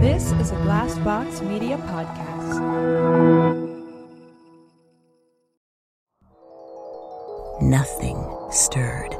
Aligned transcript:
This 0.00 0.30
is 0.32 0.50
a 0.52 0.56
Glassbox 0.56 1.40
Media 1.40 1.78
podcast. 1.78 2.60
Nothing 7.62 8.18
stirred 8.50 9.14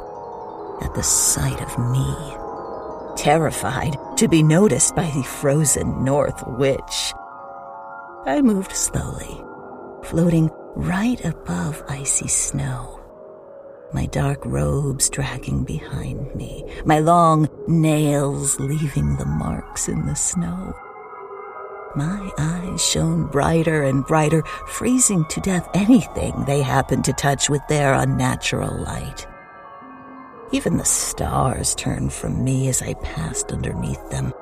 at 0.82 0.94
the 0.94 1.02
sight 1.02 1.62
of 1.62 1.78
me. 1.78 2.14
Terrified 3.16 3.96
to 4.18 4.28
be 4.28 4.42
noticed 4.42 4.94
by 4.94 5.10
the 5.10 5.22
frozen 5.22 6.04
North 6.04 6.46
Witch, 6.46 7.14
I 8.26 8.42
moved 8.42 8.72
slowly, 8.72 9.42
floating 10.02 10.50
right 10.74 11.24
above 11.24 11.82
icy 11.88 12.28
snow. 12.28 13.05
My 13.92 14.06
dark 14.06 14.44
robes 14.44 15.08
dragging 15.08 15.64
behind 15.64 16.34
me, 16.34 16.64
my 16.84 16.98
long 16.98 17.48
nails 17.68 18.58
leaving 18.58 19.16
the 19.16 19.26
marks 19.26 19.88
in 19.88 20.06
the 20.06 20.16
snow. 20.16 20.74
My 21.94 22.30
eyes 22.36 22.84
shone 22.84 23.26
brighter 23.26 23.84
and 23.84 24.04
brighter, 24.04 24.42
freezing 24.66 25.24
to 25.26 25.40
death 25.40 25.68
anything 25.72 26.44
they 26.44 26.60
happened 26.62 27.04
to 27.06 27.12
touch 27.12 27.48
with 27.48 27.62
their 27.68 27.94
unnatural 27.94 28.76
light. 28.82 29.26
Even 30.52 30.76
the 30.76 30.84
stars 30.84 31.74
turned 31.74 32.12
from 32.12 32.44
me 32.44 32.68
as 32.68 32.82
I 32.82 32.94
passed 32.94 33.50
underneath 33.50 34.10
them, 34.10 34.32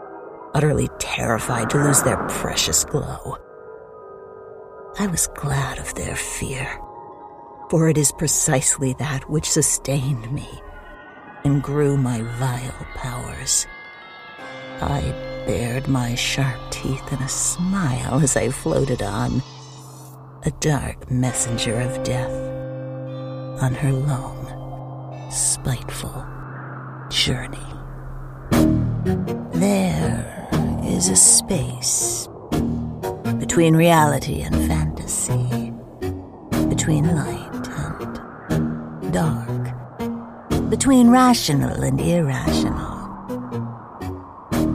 utterly 0.55 0.89
terrified 0.99 1.71
to 1.71 1.79
lose 1.79 2.03
their 2.03 2.17
precious 2.29 2.85
glow. 2.85 3.37
I 4.99 5.07
was 5.07 5.29
glad 5.29 5.79
of 5.79 5.95
their 5.95 6.17
fear, 6.17 6.79
for 7.71 7.89
it 7.89 7.99
is 7.99 8.13
precisely 8.13 8.93
that 8.95 9.29
which 9.29 9.51
sustained 9.51 10.31
me 10.33 10.49
and 11.45 11.63
grew 11.63 11.97
my 11.97 12.23
vile 12.23 12.87
powers. 12.95 13.67
I 14.81 15.01
bared 15.47 15.89
my 15.89 16.15
sharp 16.15 16.59
teeth 16.71 17.13
in 17.13 17.19
a 17.21 17.29
smile 17.29 18.21
as 18.21 18.37
I 18.37 18.49
floated 18.51 19.03
on, 19.03 19.43
a 20.45 20.51
dark 20.61 21.11
messenger 21.11 21.81
of 21.81 22.03
death, 22.03 22.33
on 23.63 23.75
her 23.75 23.93
long, 23.93 25.31
spiteful 25.31 26.27
journey. 27.11 27.59
There 29.53 30.49
is 30.85 31.09
a 31.09 31.17
space 31.17 32.29
between 33.39 33.77
reality 33.77 34.41
and 34.41 34.55
fantasy, 34.67 35.73
between 36.69 37.15
light 37.15 37.24
between 40.75 41.09
rational 41.09 41.85
and 41.85 42.01
irrational. 42.01 42.99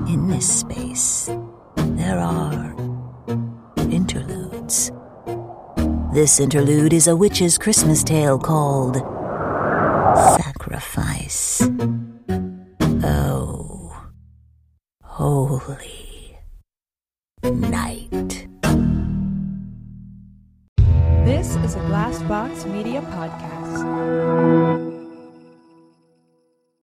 In 0.08 0.30
this 0.30 0.60
space, 0.62 1.30
there 1.76 2.18
are 2.18 2.74
interludes. 3.92 4.94
This 6.14 6.40
interlude 6.40 6.94
is 6.94 7.08
a 7.08 7.18
witch's 7.18 7.58
Christmas 7.58 8.02
tale 8.02 8.40
called 8.40 8.96
Sacrifice. 10.42 11.70
Oh, 13.04 14.10
holy 15.04 16.38
night. 17.44 18.48
This 21.26 21.58
is 21.58 21.76
a 21.76 21.84
Glassbox 21.90 22.72
Media 22.72 23.02
podcast. 23.02 24.19